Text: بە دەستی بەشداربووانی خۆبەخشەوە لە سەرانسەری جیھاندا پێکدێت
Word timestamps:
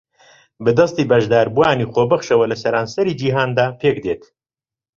بە 0.63 0.71
دەستی 0.79 1.09
بەشداربووانی 1.11 1.89
خۆبەخشەوە 1.93 2.45
لە 2.51 2.55
سەرانسەری 2.63 3.17
جیھاندا 3.19 3.65
پێکدێت 3.79 4.23